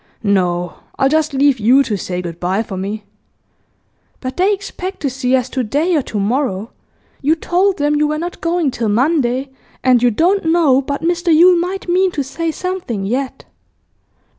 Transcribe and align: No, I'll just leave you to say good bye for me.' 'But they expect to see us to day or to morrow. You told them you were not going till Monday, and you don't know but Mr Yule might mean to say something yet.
No, 0.23 0.77
I'll 0.97 1.09
just 1.09 1.31
leave 1.31 1.59
you 1.59 1.83
to 1.83 1.95
say 1.95 2.23
good 2.23 2.39
bye 2.39 2.63
for 2.63 2.75
me.' 2.75 3.03
'But 4.19 4.35
they 4.35 4.51
expect 4.51 4.99
to 5.01 5.11
see 5.11 5.35
us 5.35 5.47
to 5.49 5.63
day 5.63 5.95
or 5.95 6.01
to 6.01 6.19
morrow. 6.19 6.71
You 7.21 7.35
told 7.35 7.77
them 7.77 7.95
you 7.97 8.07
were 8.07 8.17
not 8.17 8.41
going 8.41 8.71
till 8.71 8.89
Monday, 8.89 9.51
and 9.83 10.01
you 10.01 10.09
don't 10.09 10.45
know 10.45 10.81
but 10.81 11.03
Mr 11.03 11.31
Yule 11.31 11.55
might 11.59 11.87
mean 11.87 12.09
to 12.13 12.23
say 12.23 12.49
something 12.49 13.05
yet. 13.05 13.45